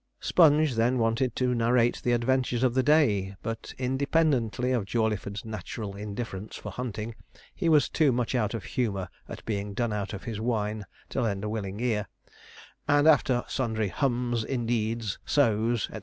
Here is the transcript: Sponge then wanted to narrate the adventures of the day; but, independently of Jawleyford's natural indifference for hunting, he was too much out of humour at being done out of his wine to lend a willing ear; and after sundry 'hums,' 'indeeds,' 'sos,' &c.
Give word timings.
Sponge 0.19 0.73
then 0.77 0.97
wanted 0.97 1.35
to 1.35 1.53
narrate 1.53 2.01
the 2.01 2.13
adventures 2.13 2.63
of 2.63 2.73
the 2.73 2.81
day; 2.81 3.35
but, 3.43 3.75
independently 3.77 4.71
of 4.71 4.85
Jawleyford's 4.87 5.45
natural 5.45 5.95
indifference 5.95 6.55
for 6.55 6.71
hunting, 6.71 7.13
he 7.53 7.69
was 7.69 7.87
too 7.87 8.11
much 8.11 8.33
out 8.33 8.55
of 8.55 8.63
humour 8.63 9.09
at 9.29 9.45
being 9.45 9.75
done 9.75 9.93
out 9.93 10.13
of 10.15 10.23
his 10.23 10.41
wine 10.41 10.87
to 11.09 11.21
lend 11.21 11.43
a 11.43 11.49
willing 11.49 11.79
ear; 11.79 12.07
and 12.87 13.07
after 13.07 13.43
sundry 13.47 13.89
'hums,' 13.89 14.43
'indeeds,' 14.43 15.19
'sos,' 15.23 15.87
&c. 15.93 15.99